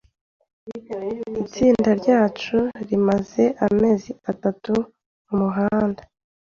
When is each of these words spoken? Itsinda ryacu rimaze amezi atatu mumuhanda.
Itsinda 1.41 1.89
ryacu 1.99 2.57
rimaze 2.87 3.43
amezi 3.65 4.11
atatu 4.31 4.73
mumuhanda. 5.25 6.01